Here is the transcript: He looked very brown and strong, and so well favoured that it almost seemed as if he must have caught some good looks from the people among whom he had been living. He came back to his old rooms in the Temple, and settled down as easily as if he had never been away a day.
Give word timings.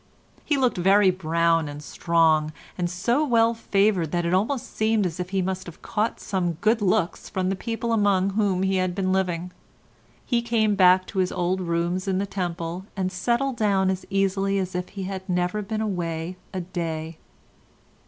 He 0.43 0.57
looked 0.57 0.79
very 0.79 1.11
brown 1.11 1.67
and 1.69 1.83
strong, 1.83 2.53
and 2.75 2.89
so 2.89 3.23
well 3.23 3.53
favoured 3.53 4.11
that 4.13 4.25
it 4.25 4.33
almost 4.33 4.75
seemed 4.75 5.05
as 5.05 5.19
if 5.19 5.29
he 5.29 5.43
must 5.43 5.67
have 5.67 5.83
caught 5.83 6.19
some 6.19 6.53
good 6.53 6.81
looks 6.81 7.29
from 7.29 7.49
the 7.49 7.55
people 7.55 7.93
among 7.93 8.31
whom 8.31 8.63
he 8.63 8.77
had 8.77 8.95
been 8.95 9.11
living. 9.11 9.51
He 10.25 10.41
came 10.41 10.73
back 10.73 11.05
to 11.05 11.19
his 11.19 11.31
old 11.31 11.61
rooms 11.61 12.07
in 12.07 12.17
the 12.17 12.25
Temple, 12.25 12.87
and 12.97 13.11
settled 13.11 13.57
down 13.57 13.91
as 13.91 14.03
easily 14.09 14.57
as 14.57 14.73
if 14.73 14.89
he 14.89 15.03
had 15.03 15.29
never 15.29 15.61
been 15.61 15.81
away 15.81 16.35
a 16.51 16.61
day. 16.61 17.19